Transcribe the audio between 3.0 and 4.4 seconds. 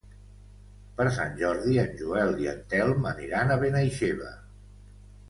aniran a Benaixeve.